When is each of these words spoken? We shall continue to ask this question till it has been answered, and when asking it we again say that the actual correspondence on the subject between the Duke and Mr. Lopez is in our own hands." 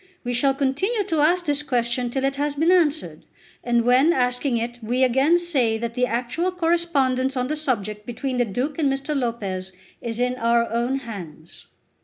We 0.23 0.33
shall 0.33 0.55
continue 0.55 1.03
to 1.03 1.19
ask 1.21 1.45
this 1.45 1.61
question 1.61 2.09
till 2.09 2.23
it 2.23 2.37
has 2.37 2.55
been 2.55 2.71
answered, 2.71 3.23
and 3.63 3.83
when 3.85 4.13
asking 4.13 4.57
it 4.57 4.79
we 4.81 5.03
again 5.03 5.37
say 5.37 5.77
that 5.77 5.93
the 5.93 6.07
actual 6.07 6.51
correspondence 6.51 7.37
on 7.37 7.49
the 7.49 7.55
subject 7.55 8.07
between 8.07 8.37
the 8.37 8.45
Duke 8.45 8.79
and 8.79 8.91
Mr. 8.91 9.15
Lopez 9.15 9.73
is 10.01 10.19
in 10.19 10.37
our 10.37 10.67
own 10.73 10.95
hands." 10.97 11.67